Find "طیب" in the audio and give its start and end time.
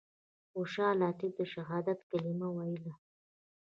1.19-1.33